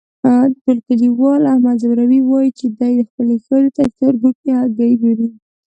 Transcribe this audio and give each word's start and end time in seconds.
ټول 0.61 0.77
کلیوال 0.87 1.41
احمد 1.53 1.75
ځوروي، 1.81 2.19
وایي 2.23 2.51
چې 2.59 2.65
دی 2.79 2.93
خپلې 3.09 3.35
ښځې 3.45 3.69
ته 3.75 3.83
چرگو 3.97 4.29
کې 4.41 4.49
هگۍ 4.61 4.91
گوري. 5.01 5.29